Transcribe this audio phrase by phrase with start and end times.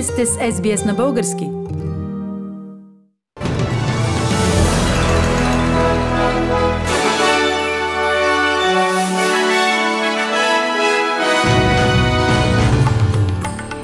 [0.00, 1.44] Вие сте с SBS на български.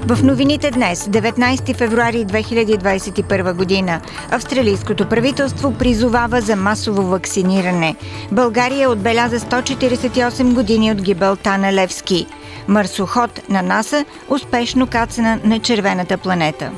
[0.07, 7.97] В новините днес, 19 февруари 2021 година, австралийското правителство призовава за масово вакциниране.
[8.33, 12.27] България отбеляза 148 години от гибелта на Левски.
[12.69, 16.73] Марсоход на НАСА успешно кацана на червената планета.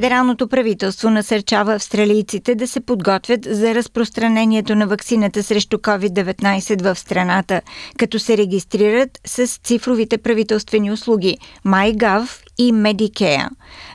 [0.00, 7.60] Федералното правителство насърчава австралийците да се подготвят за разпространението на вакцината срещу COVID-19 в страната,
[7.98, 11.38] като се регистрират с цифровите правителствени услуги.
[11.66, 13.48] MyGov и Medicare.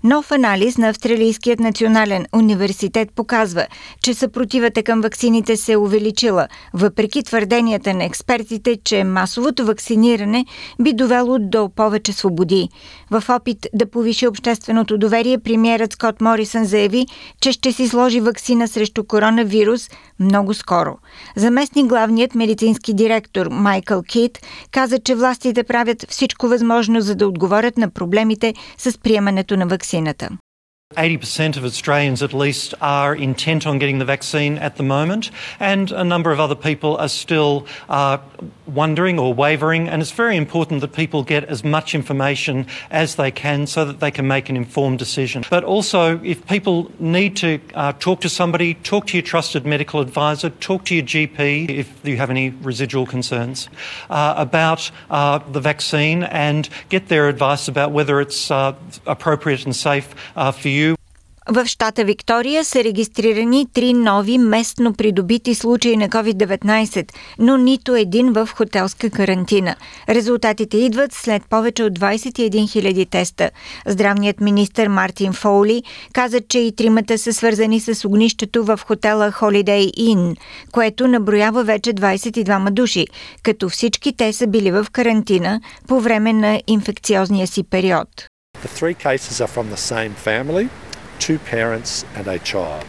[0.04, 3.68] Нов анализ на Австралийският национален университет показва,
[4.04, 10.46] че съпротивата към ваксините се е увеличила, въпреки твърденията на експертите, че масовото вакциниране
[10.82, 12.70] би довело до повече свободи.
[13.12, 17.06] В опит да повиши общественото доверие, премиерът Скот Морисън заяви,
[17.42, 20.98] че ще си сложи вакцина срещу коронавирус много скоро.
[21.36, 24.40] Заместник главният медицински директор Майкъл Кит
[24.72, 30.30] каза, че властите правят всичко възможно, за да отговорят на проблемите с приемането на вакцината.
[30.96, 35.92] 80% of Australians, at least, are intent on getting the vaccine at the moment, and
[35.92, 38.18] a number of other people are still uh,
[38.66, 39.88] wondering or wavering.
[39.88, 44.00] And it's very important that people get as much information as they can so that
[44.00, 45.44] they can make an informed decision.
[45.50, 50.00] But also, if people need to uh, talk to somebody, talk to your trusted medical
[50.00, 53.70] advisor, talk to your GP if you have any residual concerns
[54.10, 59.76] uh, about uh, the vaccine, and get their advice about whether it's uh, appropriate and
[59.76, 60.85] safe uh, for you
[61.50, 68.34] В щата Виктория са регистрирани три нови местно придобити случаи на COVID-19, но нито един
[68.34, 69.76] в хотелска карантина.
[70.10, 73.50] Резултатите идват след повече от 21 000 теста.
[73.88, 75.84] Здравният министр Мартин Фоули
[76.14, 80.38] каза, че и тримата са свързани с огнището в хотела Holiday Inn,
[80.72, 83.08] което наброява вече 22 души,
[83.44, 88.10] като всички те са били в карантина по време на инфекциозния си период.
[88.64, 90.70] The three cases are from the same family.
[91.20, 92.86] Two parents and a child.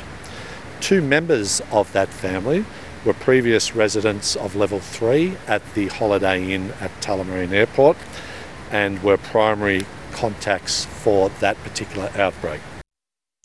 [0.81, 2.65] Two members of that family
[3.05, 7.97] were previous residents of level 3 at the Holiday Inn at Tullamarine Airport
[8.71, 12.61] and were primary contacts for that particular outbreak.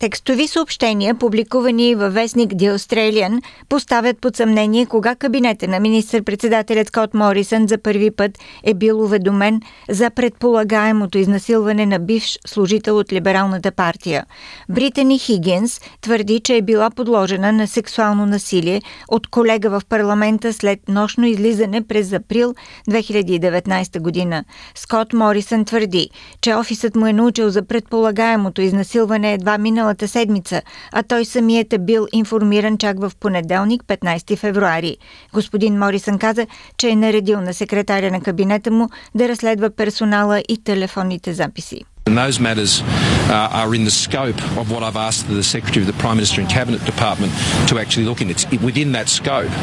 [0.02, 7.14] Текстови съобщения, публикувани във вестник The Australian, поставят под съмнение кога кабинета на министър-председателят Скот
[7.14, 13.72] Морисън за първи път е бил уведомен за предполагаемото изнасилване на бивш служител от Либералната
[13.72, 14.26] партия.
[14.70, 20.80] Британи Хигинс твърди, че е била подложена на сексуално насилие от колега в парламента след
[20.88, 22.54] нощно излизане през април
[22.90, 24.44] 2019 година.
[24.76, 26.10] Скот Морисън твърди,
[26.42, 31.74] че офисът му е научил за предполагаемото изнасилване едва минала миналата седмица, а той самият
[31.74, 34.98] е бил информиран чак в понеделник, 15 февруари.
[35.34, 36.48] Господин Морисън каза,
[36.78, 41.82] че е наредил на секретаря на кабинета му да разследва персонала и телефонните записи.
[42.08, 42.82] And those matters
[43.30, 46.42] uh, are in the scope of what I've asked the Secretary of the Prime Minister
[46.42, 47.32] and Cabinet Department
[47.70, 48.28] to actually look in.
[48.36, 49.54] It's within that scope.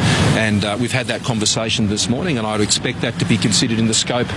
[0.47, 3.39] And uh, we've had that conversation this morning, and I would expect that to be
[3.47, 4.31] considered in the scope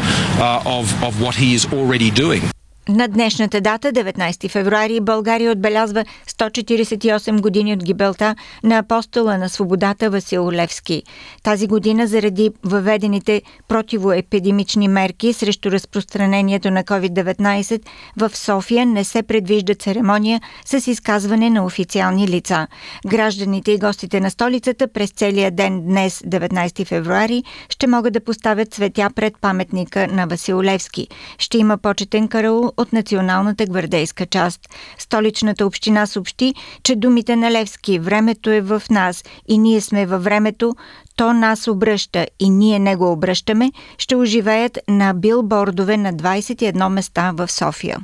[0.47, 2.41] uh, of, of what he is already doing.
[2.89, 10.09] На днешната дата, 19 февруари, България отбелязва 148 години от гибелта на апостола на свободата
[10.09, 11.03] Васил Левски.
[11.43, 17.81] Тази година заради въведените противоепидемични мерки срещу разпространението на COVID-19
[18.17, 22.67] в София не се предвижда церемония с изказване на официални лица.
[23.07, 28.73] Гражданите и гостите на столицата през целия ден днес, 19 февруари, ще могат да поставят
[28.73, 31.07] цветя пред паметника на Васил Левски.
[31.37, 34.62] Ще има почетен караул от националната гвардейска част.
[34.97, 36.53] Столичната община съобщи,
[36.84, 40.76] че думите на Левски «Времето е в нас и ние сме във времето»,
[41.16, 47.32] то нас обръща и ние не го обръщаме, ще оживеят на билбордове на 21 места
[47.35, 47.97] в София.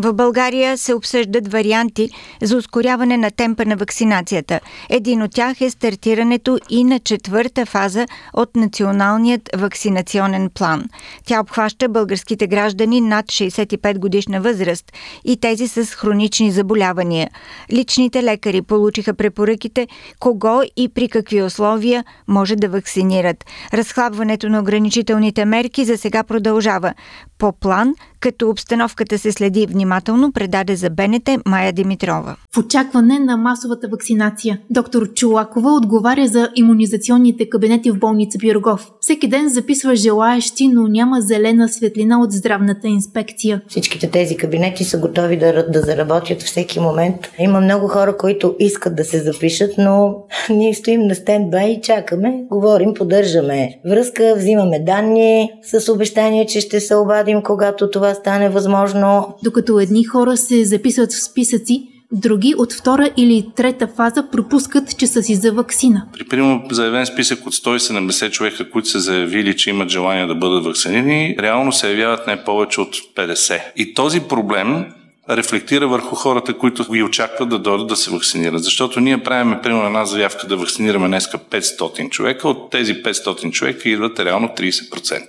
[0.00, 2.10] В България се обсъждат варианти
[2.42, 4.60] за ускоряване на темпа на вакцинацията.
[4.90, 10.84] Един от тях е стартирането и на четвърта фаза от Националният вакцинационен план.
[11.26, 14.92] Тя обхваща българските граждани над 65 годишна възраст
[15.24, 17.30] и тези с хронични заболявания.
[17.72, 23.44] Личните лекари получиха препоръките кого и при какви условия може да вакцинират.
[23.74, 26.94] Разхлабването на ограничителните мерки за сега продължава.
[27.38, 32.36] По план, като обстановката се следи внимателно, предаде за БНТ Майя Димитрова.
[32.54, 38.90] В очакване на масовата вакцинация, доктор Чулакова отговаря за иммунизационните кабинети в болница Пирогов.
[39.00, 43.60] Всеки ден записва желаещи, но няма зелена светлина от здравната инспекция.
[43.68, 47.16] Всичките тези кабинети са готови да, да заработят всеки момент.
[47.38, 50.16] Има много хора, които искат да се запишат, но
[50.50, 56.80] ние стоим на стендбай и чакаме, говорим, поддържаме връзка, взимаме данни с обещание, че ще
[56.80, 56.94] се
[57.28, 59.36] обадим, когато това стане възможно.
[59.44, 65.06] Докато едни хора се записват в списъци, други от втора или трета фаза пропускат, че
[65.06, 66.06] са си за вакцина.
[66.12, 70.64] При примерно заявен списък от 170 човека, които са заявили, че имат желание да бъдат
[70.64, 73.60] вакцинирани, реално се явяват не повече от 50.
[73.76, 74.84] И този проблем
[75.30, 78.64] рефлектира върху хората, които ги очакват да дойдат да се вакцинират.
[78.64, 83.88] Защото ние правим, примерно, една заявка да вакцинираме днеска 500 човека, от тези 500 човека
[83.88, 85.22] идват реално 30%.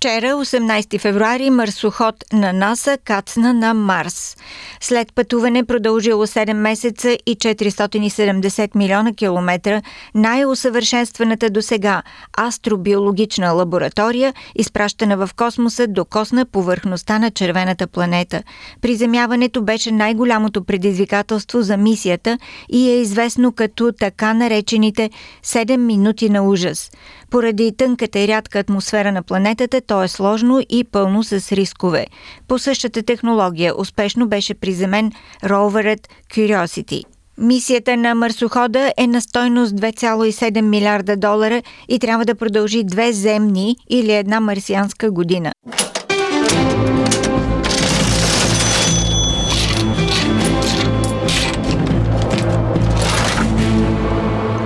[0.00, 4.36] Вчера, 18 февруари, марсоход на НАСА кацна на Марс.
[4.80, 9.82] След пътуване продължило 7 месеца и 470 милиона километра,
[10.14, 12.02] най-усъвършенстваната до сега
[12.40, 18.42] астробиологична лаборатория, изпращана в космоса, докосна повърхността на червената планета.
[18.80, 22.38] Приземяването беше най-голямото предизвикателство за мисията
[22.72, 25.10] и е известно като така наречените
[25.44, 26.90] 7 минути на ужас.
[27.30, 32.06] Поради тънката и рядка атмосфера на планетата, то е сложно и пълно с рискове.
[32.48, 35.12] По същата технология успешно беше приземен
[35.44, 37.04] роверът Curiosity.
[37.38, 43.76] Мисията на марсохода е на стойност 2,7 милиарда долара и трябва да продължи две земни
[43.88, 45.52] или една марсианска година.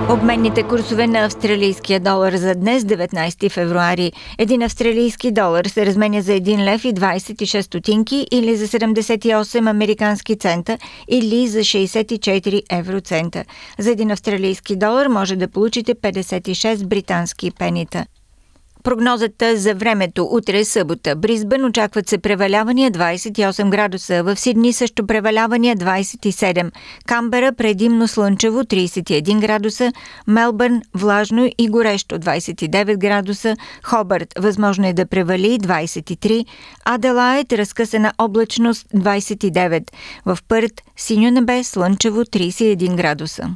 [0.09, 4.11] Обменните курсове на австралийския долар за днес, 19 февруари.
[4.37, 10.35] Един австралийски долар се разменя за 1 лев и 26 стотинки или за 78 американски
[10.35, 13.43] цента или за 64 евроцента.
[13.79, 18.05] За един австралийски долар може да получите 56 британски пенита.
[18.85, 21.15] Прогнозата за времето утре е събота.
[21.15, 24.23] Бризбен очакват се превалявания 28 градуса.
[24.23, 26.71] В Сидни също превалявания 27.
[27.05, 29.91] Камбера предимно слънчево 31 градуса.
[30.27, 33.55] Мелбърн влажно и горещо 29 градуса.
[33.83, 36.45] Хобърт възможно е да превали 23.
[36.85, 39.83] Аделаед разкъсана облачност 29.
[40.25, 43.55] В Пърт синьо небе слънчево 31 градуса.